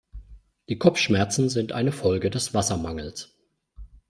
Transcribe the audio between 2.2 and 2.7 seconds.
des